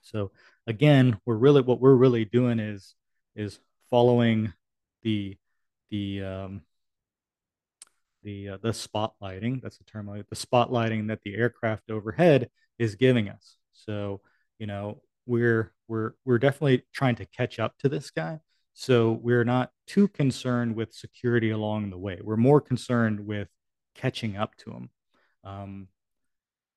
[0.02, 0.32] So
[0.68, 2.96] again we're really what we're really doing is
[3.36, 4.54] is following
[5.04, 5.38] the
[5.90, 6.62] the um
[8.30, 13.30] the uh, the spotlighting that's the term the spotlighting that the aircraft overhead is giving
[13.30, 14.22] us so,
[14.58, 18.40] you know, we're we're we're definitely trying to catch up to this guy.
[18.74, 22.20] So we're not too concerned with security along the way.
[22.22, 23.50] We're more concerned with
[23.96, 24.90] catching up to him.
[25.44, 25.88] Um,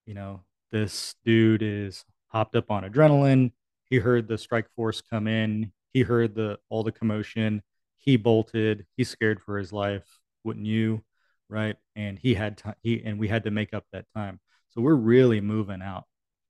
[0.07, 3.53] you know, this dude is hopped up on adrenaline.
[3.85, 5.73] He heard the strike force come in.
[5.93, 7.62] He heard the all the commotion.
[7.99, 8.87] He bolted.
[8.97, 10.19] He's scared for his life.
[10.45, 11.05] Wouldn't you?
[11.53, 11.77] Right?
[11.95, 12.77] And he had time.
[12.83, 14.41] He and we had to make up that time.
[14.71, 16.05] So we're really moving out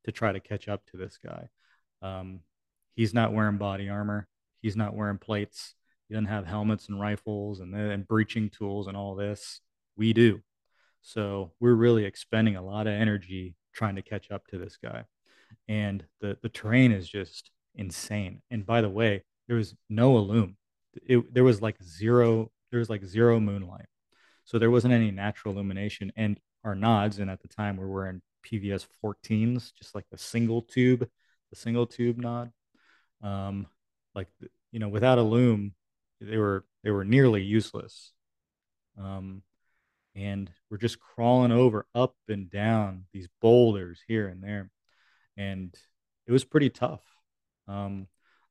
[0.04, 1.48] to try to catch up to this guy.
[2.02, 2.40] Um,
[2.94, 4.28] he's not wearing body armor.
[4.60, 5.74] He's not wearing plates.
[6.08, 9.60] He doesn't have helmets and rifles and, and breaching tools and all this.
[9.96, 10.40] We do.
[11.00, 15.04] So we're really expending a lot of energy trying to catch up to this guy.
[15.66, 18.40] And the, the terrain is just insane.
[18.52, 20.56] And by the way, there was no illume.
[21.04, 23.86] It, there was like zero there was like zero moonlight.
[24.44, 26.12] So there wasn't any natural illumination.
[26.16, 30.18] And our nods, and at the time we were in PVS 14s, just like the
[30.18, 31.08] single tube,
[31.50, 32.52] the single tube nod.
[33.22, 33.66] Um,
[34.14, 34.28] like
[34.72, 35.74] you know, without illume,
[36.20, 38.12] they were they were nearly useless.
[38.98, 39.42] Um,
[40.14, 44.70] and we're just crawling over up and down these boulders here and there,
[45.36, 45.74] and
[46.26, 47.02] it was pretty tough.
[47.68, 48.08] Um,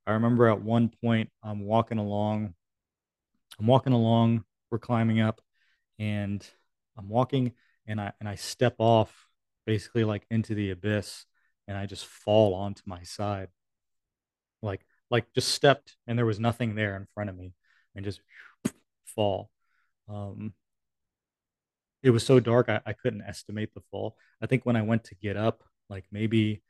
[0.07, 2.55] I remember at one point I'm walking along,
[3.59, 5.41] I'm walking along, we're climbing up,
[6.01, 6.45] and
[6.97, 7.53] I'm walking
[7.85, 9.27] and I and I step off
[9.67, 11.25] basically like into the abyss
[11.67, 13.49] and I just fall onto my side.
[14.63, 17.53] Like like just stepped and there was nothing there in front of me
[17.95, 18.21] and just
[19.05, 19.51] fall.
[20.09, 20.53] Um
[22.03, 24.17] it was so dark I, I couldn't estimate the fall.
[24.41, 26.63] I think when I went to get up, like maybe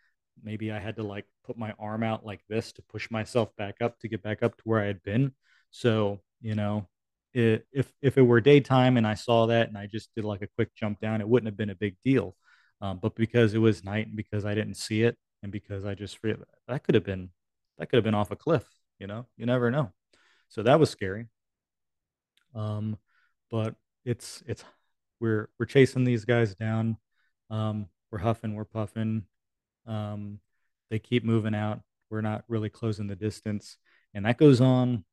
[0.44, 3.78] maybe I had to like put my arm out like this to push myself back
[3.82, 5.34] up to get back up to where I had been.
[5.72, 6.88] So, you know,
[7.34, 10.48] if if it were daytime and I saw that and I just did like a
[10.48, 12.36] quick jump down, it wouldn't have been a big deal.
[12.82, 15.96] Um, but because it was night and because I didn't see it and because I
[15.96, 16.18] just
[16.68, 17.30] that could have been
[17.78, 18.66] that could have been off a cliff.
[19.00, 19.92] You know, you never know.
[20.50, 21.28] So that was scary.
[22.54, 22.98] Um,
[23.50, 24.64] but it's it's
[25.20, 26.98] we're we're chasing these guys down.
[27.50, 29.24] Um, we're huffing, we're puffing.
[29.88, 30.40] Um,
[30.90, 31.82] they keep moving out.
[32.10, 33.78] We're not really closing the distance,
[34.14, 35.06] and that goes on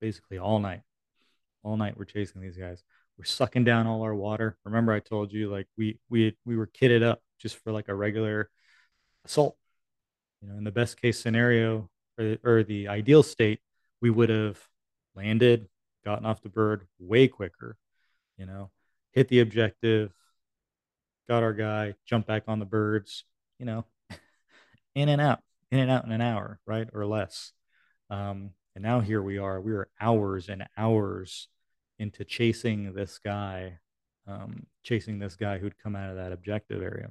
[0.00, 0.80] basically all night
[1.62, 2.82] all night we're chasing these guys.
[3.18, 4.56] We're sucking down all our water.
[4.64, 7.94] Remember i told you like we we we were kitted up just for like a
[7.94, 8.50] regular
[9.24, 9.56] assault.
[10.42, 13.60] You know in the best case scenario or, or the ideal state
[14.00, 14.58] we would have
[15.14, 15.68] landed
[16.04, 17.76] gotten off the bird way quicker
[18.38, 18.70] you know
[19.12, 20.12] hit the objective
[21.28, 23.24] got our guy jump back on the birds
[23.58, 23.84] you know
[24.94, 27.52] in and out in and out in an hour right or less.
[28.08, 29.60] Um, and now here we are.
[29.60, 31.48] We are hours and hours
[31.98, 33.78] into chasing this guy,
[34.26, 37.10] um, chasing this guy who'd come out of that objective area.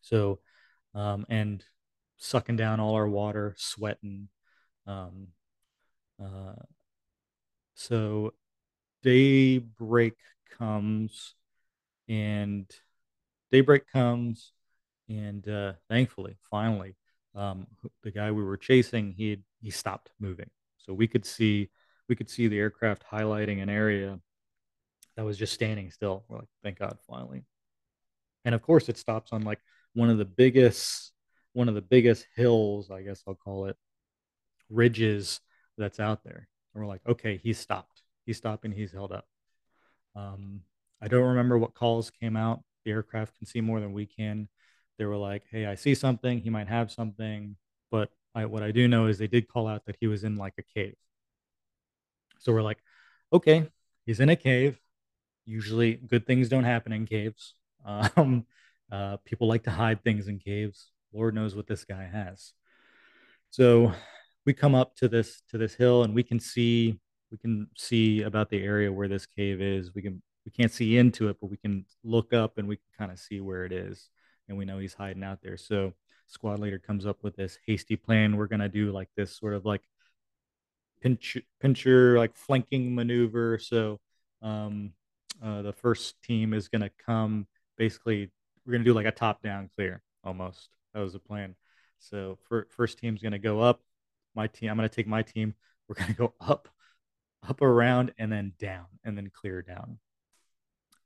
[0.00, 0.38] So,
[0.94, 1.62] um, and
[2.16, 4.28] sucking down all our water, sweating.
[4.86, 5.28] Um,
[6.18, 6.54] uh,
[7.74, 8.32] so
[9.02, 10.14] daybreak
[10.58, 11.34] comes
[12.08, 12.70] and
[13.52, 14.52] daybreak comes
[15.10, 16.96] and uh, thankfully finally
[17.34, 17.66] um,
[18.02, 20.50] the guy we were chasing, he he stopped moving.
[20.78, 21.70] So we could see
[22.08, 24.20] we could see the aircraft highlighting an area
[25.16, 26.24] that was just standing still.
[26.28, 27.44] We're like, thank God, finally.
[28.44, 29.60] And of course, it stops on like
[29.94, 31.12] one of the biggest
[31.52, 33.76] one of the biggest hills, I guess I'll call it,
[34.68, 35.40] ridges
[35.78, 36.48] that's out there.
[36.74, 38.02] And we're like, okay, he's stopped.
[38.26, 38.72] He's stopping.
[38.72, 39.26] He's held up.
[40.16, 40.60] Um,
[41.00, 42.62] I don't remember what calls came out.
[42.84, 44.48] The aircraft can see more than we can
[44.98, 46.40] they were like, "Hey, I see something.
[46.40, 47.56] He might have something."
[47.90, 50.36] But I, what I do know is they did call out that he was in
[50.36, 50.96] like a cave.
[52.40, 52.78] So we're like,
[53.32, 53.68] "Okay,
[54.06, 54.78] he's in a cave.
[55.46, 57.54] Usually, good things don't happen in caves.
[57.86, 58.46] Um,
[58.90, 60.90] uh, people like to hide things in caves.
[61.12, 62.54] Lord knows what this guy has."
[63.50, 63.92] So
[64.46, 66.98] we come up to this to this hill, and we can see
[67.30, 69.94] we can see about the area where this cave is.
[69.94, 72.86] We can we can't see into it, but we can look up and we can
[72.98, 74.08] kind of see where it is
[74.48, 75.56] and we know he's hiding out there.
[75.56, 75.92] So
[76.34, 78.36] squad leader comes up with this hasty plan.
[78.36, 79.82] We're gonna do like this sort of like
[81.00, 83.58] pinch pincher like flanking maneuver.
[83.58, 84.00] So
[84.42, 84.92] um,
[85.42, 87.46] uh, the first team is gonna come
[87.78, 88.30] basically.
[88.66, 90.68] We're gonna do like a top down clear almost.
[90.92, 91.54] That was the plan.
[91.98, 93.80] So for, first team's gonna go up.
[94.34, 94.70] My team.
[94.70, 95.54] I'm gonna take my team.
[95.88, 96.68] We're gonna go up,
[97.48, 99.98] up around, and then down, and then clear down.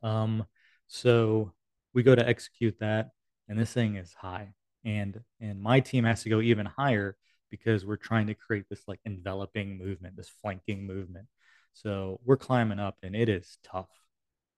[0.02, 0.46] Um,
[0.86, 1.52] so
[1.92, 3.10] we go to execute that
[3.48, 4.52] and this thing is high
[4.88, 7.16] and and my team has to go even higher
[7.50, 11.26] because we're trying to create this like enveloping movement this flanking movement.
[11.74, 13.90] So we're climbing up and it is tough.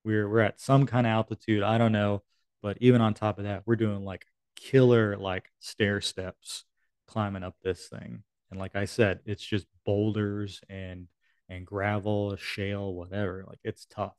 [0.04, 2.22] We're we're at some kind of altitude i don't know
[2.62, 4.24] but even on top of that we're doing like
[4.56, 6.64] killer like stair steps
[7.06, 8.22] climbing up this thing.
[8.50, 11.08] And like i said it's just boulders and
[11.48, 14.16] and gravel shale whatever like it's tough.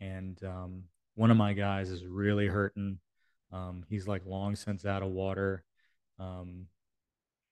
[0.00, 2.98] And um, one of my guys is really hurting
[3.52, 5.64] um, he's like long since out of water.
[6.18, 6.66] Um,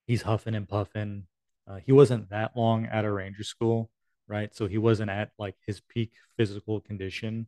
[0.06, 1.26] he's huffing and puffing.
[1.66, 3.90] Uh, he wasn't that long out of ranger school,
[4.26, 4.54] right?
[4.54, 7.46] So he wasn't at like his peak physical condition.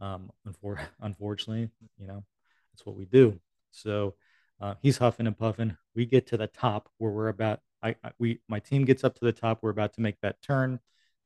[0.00, 2.24] Um, unfor- unfortunately, you know,
[2.72, 3.38] that's what we do.
[3.70, 4.14] So
[4.60, 5.76] uh, he's huffing and puffing.
[5.94, 7.60] We get to the top where we're about.
[7.82, 9.58] I, I we my team gets up to the top.
[9.62, 10.80] We're about to make that turn,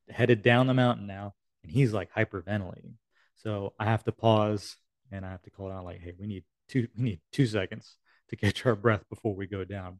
[0.09, 2.93] headed down the mountain now, and he's like hyperventilating.
[3.35, 4.75] So I have to pause
[5.11, 7.97] and I have to call out like, "Hey, we need two we need two seconds
[8.29, 9.99] to catch our breath before we go down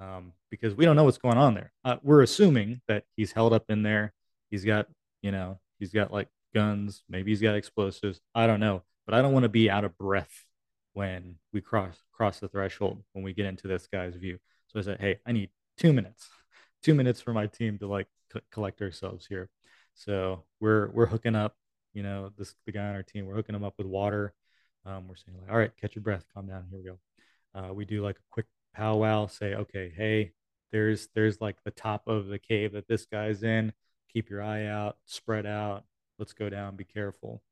[0.00, 1.72] um, because we don't know what's going on there.
[1.84, 4.12] Uh, we're assuming that he's held up in there.
[4.50, 4.86] He's got
[5.22, 8.20] You know, he's got like guns, maybe he's got explosives.
[8.34, 10.44] I don't know, but I don't want to be out of breath
[10.94, 14.38] when we cross cross the threshold when we get into this guy's view.
[14.68, 16.28] So I said, "Hey, I need 2 minutes.
[16.82, 19.48] 2 minutes for my team to like c- collect ourselves here."
[19.94, 21.54] So, we're we're hooking up,
[21.92, 24.32] you know, this the guy on our team, we're hooking him up with water.
[24.86, 26.66] Um, we're saying like, "All right, catch your breath, calm down.
[26.70, 26.98] Here we go."
[27.54, 30.32] Uh, we do like a quick powwow, say, "Okay, hey,
[30.72, 33.72] there's there's like the top of the cave that this guy's in.
[34.12, 35.84] Keep your eye out, spread out.
[36.18, 37.42] Let's go down, be careful."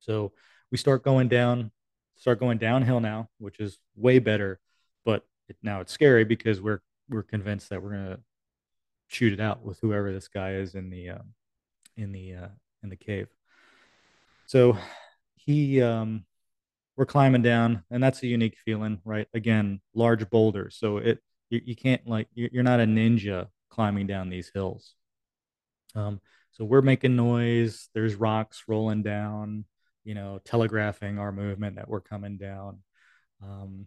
[0.00, 0.32] So
[0.70, 1.70] we start going down,
[2.16, 4.60] start going downhill now, which is way better.
[5.04, 8.20] But it, now it's scary because we're we're convinced that we're gonna
[9.08, 11.34] shoot it out with whoever this guy is in the um,
[11.96, 12.48] in the uh,
[12.82, 13.28] in the cave.
[14.46, 14.76] So
[15.36, 16.24] he um,
[16.96, 19.26] we're climbing down, and that's a unique feeling, right?
[19.34, 21.18] Again, large boulders, so it
[21.50, 24.94] you, you can't like you're not a ninja climbing down these hills.
[25.94, 26.20] Um,
[26.52, 27.88] so we're making noise.
[27.94, 29.64] There's rocks rolling down,
[30.04, 32.78] you know, telegraphing our movement that we're coming down.
[33.42, 33.86] Um,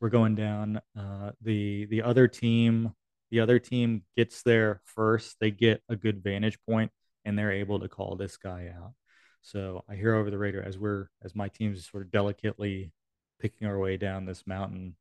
[0.00, 0.80] we're going down.
[0.98, 2.92] Uh, the the other team,
[3.30, 5.36] the other team gets there first.
[5.40, 6.90] They get a good vantage point,
[7.24, 8.94] and they're able to call this guy out.
[9.42, 12.92] So I hear over the radio as we're as my team is sort of delicately
[13.40, 14.96] picking our way down this mountain,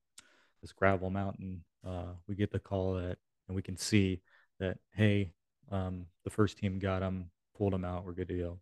[0.62, 1.63] this gravel mountain.
[1.86, 4.21] Uh, we get the call that, and we can see
[4.60, 5.32] that hey,
[5.71, 8.06] um, the first team got him, pulled him out.
[8.06, 8.60] We're good to go.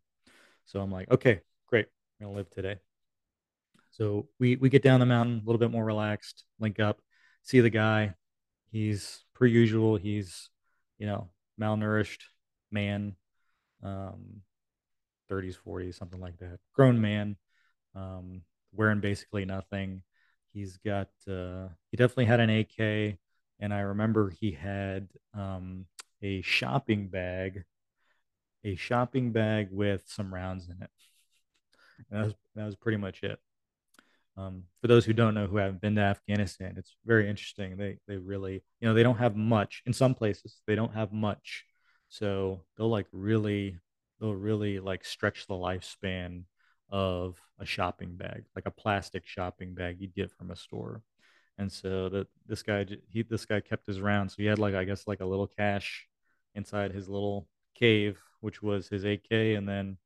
[0.66, 1.88] So I'm like, okay, great.
[2.20, 2.78] I'm gonna live today.
[3.92, 7.00] So we we get down the mountain a little bit more relaxed, link up,
[7.44, 8.16] see the guy.
[8.72, 9.96] He's per usual.
[9.96, 10.50] He's
[10.98, 12.24] you know malnourished
[12.72, 13.16] man,
[13.84, 14.42] um,
[15.30, 16.60] 30s, 40s, something like that.
[16.74, 17.38] Grown man,
[17.96, 20.04] um, wearing basically nothing.
[20.54, 23.18] He's got uh, he definitely had an AK,
[23.60, 25.86] and I remember he had um,
[26.22, 27.64] a shopping bag,
[28.64, 30.90] a shopping bag with some rounds in it.
[32.10, 33.40] And that was that was pretty much it.
[34.38, 37.78] Um, for those who don't know who haven't been to Afghanistan, it's very interesting.
[37.78, 40.62] They they really you know they don't have much in some places.
[40.68, 41.66] They don't have much,
[42.10, 43.78] so they'll like really
[44.20, 46.44] they'll really like stretch the lifespan
[46.90, 51.02] of a shopping bag, like a plastic shopping bag you'd get from a store.
[51.58, 54.76] And so that this guy he this guy kept his round, so he had like
[54.76, 56.08] I guess like a little cache
[56.54, 59.98] inside his little cave, which was his AK, and then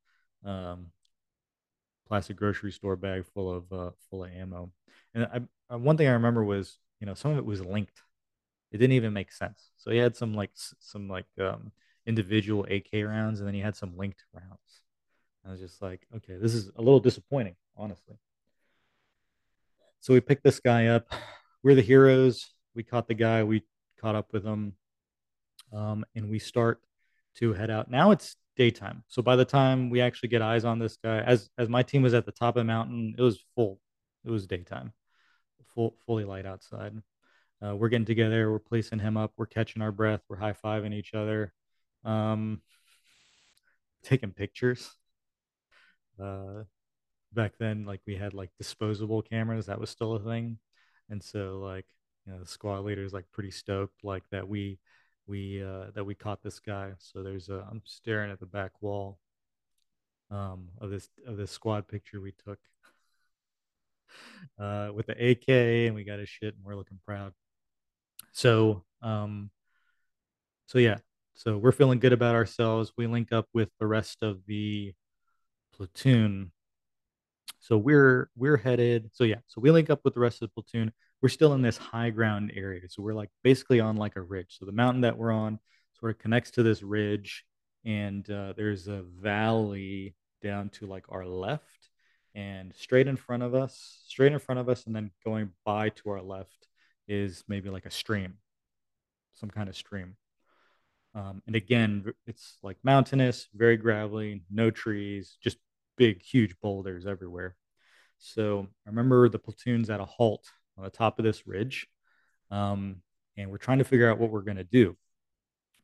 [0.44, 0.86] um,
[2.06, 4.70] plastic grocery store bag full of uh, full of ammo.
[5.14, 8.02] And I, I, one thing I remember was, you know, some of it was linked.
[8.72, 9.70] It didn't even make sense.
[9.76, 11.72] So he had some like some like um,
[12.10, 14.82] individual AK rounds, and then he had some linked rounds.
[15.46, 18.16] I was just like, okay, this is a little disappointing, honestly.
[20.00, 21.06] So we picked this guy up.
[21.62, 22.52] We're the heroes.
[22.74, 23.44] We caught the guy.
[23.44, 23.62] We
[24.00, 24.74] caught up with him,
[25.72, 26.80] um, and we start
[27.36, 27.90] to head out.
[27.90, 29.04] Now it's daytime.
[29.08, 32.02] So by the time we actually get eyes on this guy, as as my team
[32.02, 33.80] was at the top of the mountain, it was full.
[34.24, 34.92] It was daytime,
[35.74, 36.92] full fully light outside.
[37.62, 38.50] Uh, we're getting together.
[38.50, 39.32] We're placing him up.
[39.36, 40.22] We're catching our breath.
[40.28, 41.52] We're high fiving each other,
[42.04, 42.60] um,
[44.02, 44.90] taking pictures.
[46.20, 46.64] Uh,
[47.32, 49.66] back then, like we had like disposable cameras.
[49.66, 50.58] That was still a thing,
[51.08, 51.86] and so like
[52.26, 54.78] you know the squad leader is like pretty stoked like that we
[55.26, 56.92] we uh, that we caught this guy.
[56.98, 59.18] So there's a I'm staring at the back wall
[60.30, 62.58] um, of this of this squad picture we took
[64.58, 67.32] uh, with the AK, and we got his shit, and we're looking proud.
[68.32, 69.50] So um,
[70.66, 70.98] so yeah,
[71.40, 72.92] so we're feeling good about ourselves.
[72.96, 74.92] We link up with the rest of the
[75.74, 76.52] platoon.
[77.60, 79.10] So we're we're headed.
[79.12, 81.62] So yeah, so we link up with the rest of the platoon we're still in
[81.62, 82.88] this high ground area.
[82.88, 84.56] So we're like basically on like a ridge.
[84.58, 85.58] So the mountain that we're on
[85.98, 87.44] sort of connects to this ridge,
[87.84, 91.90] and uh, there's a valley down to like our left,
[92.34, 95.90] and straight in front of us, straight in front of us, and then going by
[95.90, 96.68] to our left
[97.06, 98.34] is maybe like a stream,
[99.34, 100.16] some kind of stream.
[101.14, 105.56] Um, and again, it's like mountainous, very gravelly, no trees, just
[105.96, 107.56] big, huge boulders everywhere.
[108.18, 110.46] So I remember the platoon's at a halt
[110.78, 111.88] on the top of this ridge.
[112.50, 113.02] Um,
[113.36, 114.96] and we're trying to figure out what we're going to do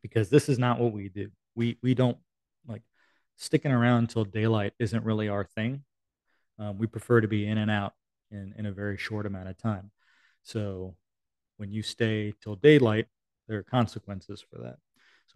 [0.03, 1.31] because this is not what we do.
[1.55, 2.19] We, we don't
[2.67, 2.83] like
[3.37, 5.83] sticking around until daylight isn't really our thing.
[6.59, 7.95] Um, we prefer to be in and out
[8.31, 9.91] in, in a very short amount of time.
[10.43, 10.97] So
[11.57, 13.07] when you stay till daylight,
[13.49, 14.77] there are consequences for that.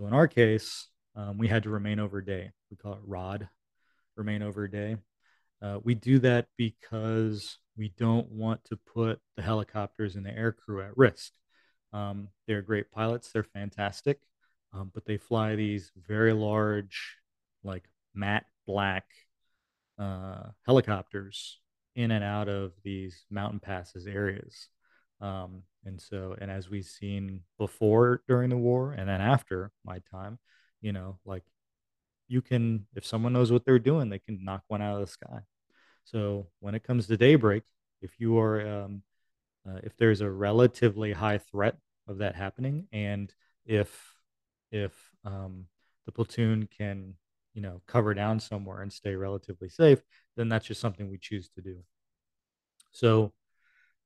[0.01, 2.53] So in our case, um, we had to remain over a day.
[2.71, 3.51] We call it ROD,
[4.17, 4.97] remain over a day.
[5.61, 10.53] Uh, we do that because we don't want to put the helicopters and the air
[10.53, 11.33] crew at risk.
[11.93, 14.21] Um, they're great pilots, they're fantastic,
[14.73, 17.17] um, but they fly these very large
[17.63, 17.85] like
[18.15, 19.05] matte black
[19.99, 21.61] uh, helicopters
[21.95, 24.69] in and out of these mountain passes areas.
[25.21, 30.01] Um, and so, and as we've seen before during the war and then after my
[30.11, 30.39] time,
[30.81, 31.43] you know, like
[32.29, 35.07] you can, if someone knows what they're doing, they can knock one out of the
[35.07, 35.41] sky.
[36.05, 37.65] So when it comes to daybreak,
[38.03, 39.03] if you are, um,
[39.69, 41.77] uh, if there's a relatively high threat
[42.09, 43.33] of that happening, and
[43.67, 44.15] if
[44.73, 44.93] if
[45.25, 45.67] um,
[46.07, 47.15] the platoon can,
[47.53, 50.01] you know, cover down somewhere and stay relatively safe,
[50.37, 51.77] then that's just something we choose to do.
[52.93, 53.33] So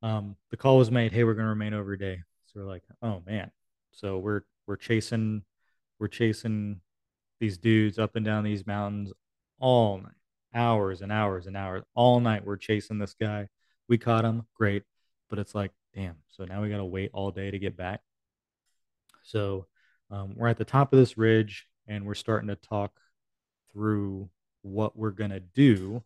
[0.04, 2.20] um, the call was made, hey, we're going to remain over a day.
[2.44, 3.50] So we're like, oh man.
[3.90, 5.42] So we're we're chasing
[5.98, 6.80] we're chasing
[7.40, 9.12] these dudes up and down these mountains
[9.58, 10.12] all night,
[10.54, 12.44] hours and hours and hours, all night.
[12.44, 13.48] We're chasing this guy.
[13.88, 14.82] We caught him, great,
[15.30, 16.16] but it's like, damn.
[16.28, 18.00] So now we got to wait all day to get back.
[19.22, 19.66] So
[20.10, 22.92] um, we're at the top of this ridge, and we're starting to talk
[23.72, 24.28] through
[24.60, 26.02] what we're gonna do.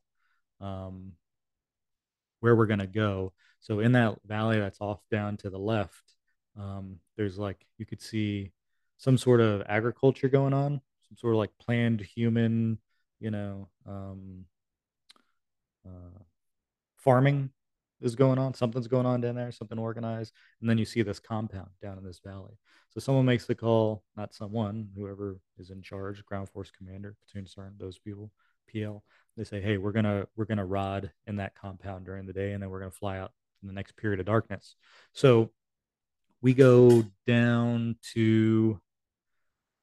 [0.61, 1.14] Um,
[2.40, 3.32] where we're to go.
[3.61, 6.14] So in that valley that's off down to the left,
[6.59, 8.52] um, there's like you could see
[8.96, 12.78] some sort of agriculture going on, some sort of like planned human,
[13.20, 14.44] you know, um,
[15.86, 16.18] uh,
[16.96, 17.50] farming
[18.00, 18.54] is going on.
[18.54, 20.32] Something's going on down there, something organized.
[20.61, 22.59] And then you see this compound down in this valley.
[22.90, 27.46] So someone makes the call, not someone, whoever is in charge, ground force commander, platoon
[27.46, 28.30] sergeant, those people,
[28.72, 29.02] PL,
[29.36, 32.62] they say, hey, we're gonna we're gonna rod in that compound during the day, and
[32.62, 33.32] then we're gonna fly out
[33.62, 34.76] in the next period of darkness.
[35.12, 35.50] So
[36.40, 38.80] we go down to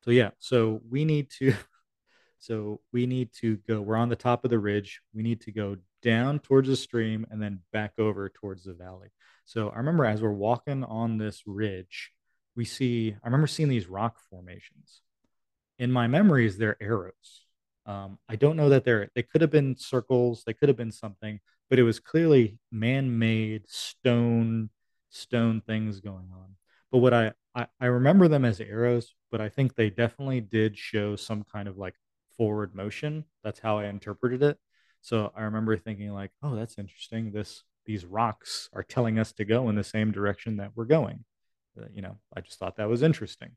[0.04, 1.54] so yeah, so we need to
[2.40, 5.02] so we need to go we're on the top of the ridge.
[5.14, 9.10] We need to go down towards the stream and then back over towards the valley.
[9.46, 12.12] So I remember as we're walking on this ridge,
[12.56, 15.02] we see I remember seeing these rock formations.
[15.78, 17.45] In my memories, they're arrows
[17.86, 20.92] um, I don't know that they're they could have been circles, they could have been
[20.92, 24.70] something, but it was clearly man-made stone
[25.10, 26.56] stone things going on.
[26.92, 30.78] But what I, I I remember them as arrows, but I think they definitely did
[30.78, 31.96] show some kind of like
[32.38, 33.26] forward motion.
[33.44, 34.58] That's how I interpreted it.
[35.02, 37.32] So I remember thinking like, oh, that's interesting.
[37.32, 41.24] This these rocks are telling us to go in the same direction that we're going.
[41.80, 43.52] Uh, you know, I just thought that was interesting.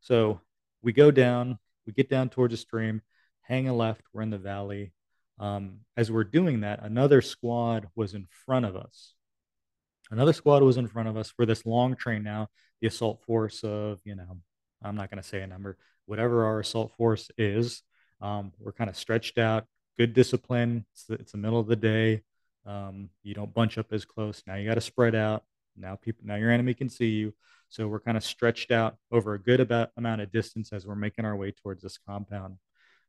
[0.00, 0.40] So
[0.82, 3.02] we go down, we get down towards a stream,
[3.44, 4.92] hang a left, we're in the valley.
[5.38, 9.14] Um, as we're doing that, another squad was in front of us.
[10.10, 12.48] Another squad was in front of us for this long train now,
[12.80, 14.38] the assault force of, you know,
[14.82, 17.82] I'm not going to say a number, whatever our assault force is.
[18.20, 19.64] Um, we're kind of stretched out,
[19.98, 20.84] good discipline.
[20.92, 22.22] It's the, it's the middle of the day.
[22.66, 24.42] Um, you don't bunch up as close.
[24.46, 25.44] Now you got to spread out.
[25.76, 27.34] Now people, now your enemy can see you.
[27.68, 30.94] So we're kind of stretched out over a good about amount of distance as we're
[30.94, 32.56] making our way towards this compound.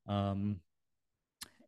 [0.08, 0.60] Um,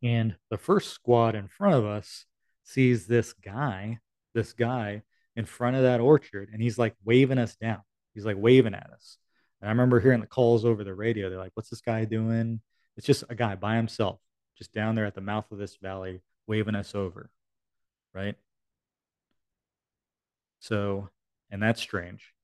[0.02, 2.24] and the first squad in front of us
[2.64, 3.98] sees this guy,
[4.34, 5.02] this guy
[5.36, 7.80] in front of that orchard, and he's like waving us down.
[8.14, 9.18] He's like waving at us.
[9.60, 11.28] And I remember hearing the calls over the radio.
[11.28, 12.60] They're like, what's this guy doing?
[12.96, 14.20] It's just a guy by himself,
[14.56, 17.30] just down there at the mouth of this valley, waving us over.
[18.14, 18.36] Right.
[20.60, 21.08] So,
[21.50, 22.34] and that's strange.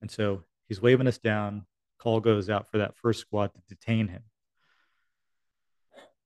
[0.00, 1.66] And so he's waving us down.
[1.98, 4.22] Call goes out for that first squad to detain him.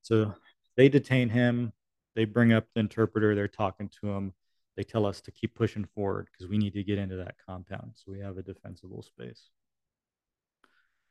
[0.02, 0.34] So
[0.76, 1.72] they detain him.
[2.14, 3.34] They bring up the interpreter.
[3.34, 4.32] They're talking to him.
[4.76, 7.92] They tell us to keep pushing forward because we need to get into that compound.
[7.94, 9.48] So we have a defensible space.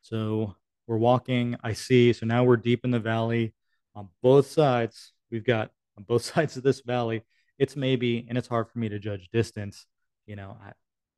[0.01, 0.55] So
[0.87, 1.55] we're walking.
[1.63, 2.13] I see.
[2.13, 3.53] So now we're deep in the valley
[3.95, 5.13] on both sides.
[5.31, 7.23] We've got on both sides of this valley.
[7.57, 9.85] It's maybe, and it's hard for me to judge distance,
[10.25, 10.57] you know,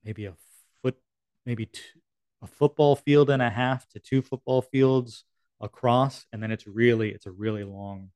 [0.03, 0.33] maybe a
[0.81, 0.97] foot,
[1.45, 1.99] maybe two,
[2.41, 5.23] a football field and a half to two football fields
[5.63, 8.11] across, and then it's really it's a really long,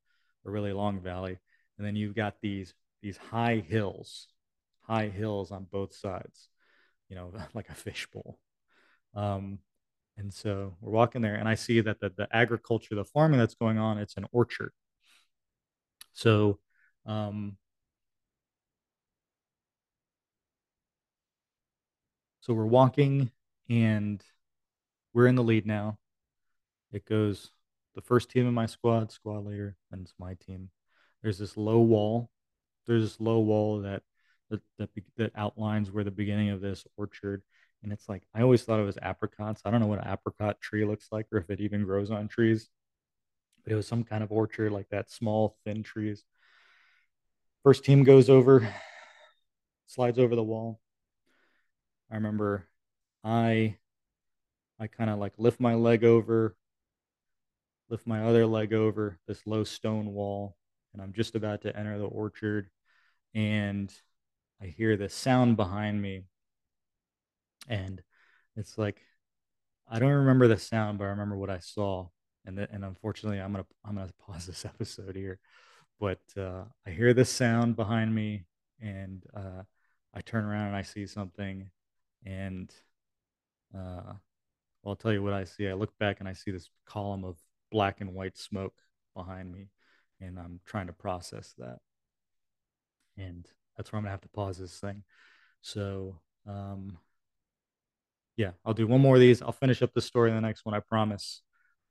[0.45, 1.39] a really long valley,
[1.77, 4.27] and then you've got these these high hills,
[4.81, 6.49] high hills on both sides,
[7.09, 8.37] you know, like a fishbowl.
[9.15, 9.59] Um,
[10.17, 13.55] and so we're walking there, and I see that the, the agriculture, the farming that's
[13.55, 14.71] going on, it's an orchard.
[16.13, 16.59] So,
[17.05, 17.57] um,
[22.41, 23.31] so we're walking,
[23.69, 24.23] and
[25.13, 25.97] we're in the lead now.
[26.91, 27.51] It goes
[27.95, 30.69] the first team in my squad, squad leader, and it's my team.
[31.21, 32.29] There's this low wall.
[32.85, 34.03] There's this low wall that
[34.49, 37.41] that that, that outlines where the beginning of this orchard.
[37.83, 39.61] And it's like I always thought it was apricots.
[39.65, 42.27] I don't know what an apricot tree looks like or if it even grows on
[42.27, 42.69] trees.
[43.63, 46.23] But it was some kind of orchard like that, small, thin trees.
[47.63, 48.73] First team goes over,
[49.87, 50.79] slides over the wall.
[52.09, 52.65] I remember
[53.23, 53.77] I
[54.79, 56.55] I kind of like lift my leg over,
[57.89, 60.55] lift my other leg over this low stone wall,
[60.93, 62.69] and I'm just about to enter the orchard,
[63.33, 63.93] and
[64.61, 66.23] I hear this sound behind me,
[67.67, 68.01] and
[68.55, 69.01] it's like
[69.89, 72.07] I don't remember the sound, but I remember what I saw,
[72.45, 75.39] and and unfortunately, I'm gonna I'm gonna pause this episode here,
[75.99, 78.45] but uh, I hear this sound behind me,
[78.81, 79.63] and uh,
[80.13, 81.69] I turn around and I see something,
[82.25, 82.73] and
[83.75, 84.13] uh,
[84.85, 85.67] I'll tell you what I see.
[85.67, 87.37] I look back and I see this column of
[87.71, 88.75] black and white smoke
[89.15, 89.69] behind me,
[90.19, 91.79] and I'm trying to process that.
[93.17, 95.03] And that's where I'm gonna have to pause this thing.
[95.61, 96.97] So, um,
[98.35, 99.41] yeah, I'll do one more of these.
[99.41, 101.41] I'll finish up the story in the next one, I promise.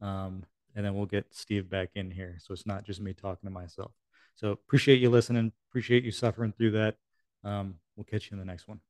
[0.01, 2.37] Um, and then we'll get Steve back in here.
[2.39, 3.93] So it's not just me talking to myself.
[4.37, 5.53] So appreciate you listening.
[5.71, 6.97] Appreciate you suffering through that.
[7.43, 8.81] Um, we'll catch you in the next one.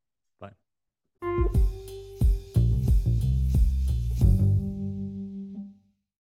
[0.41, 1.66] Bye.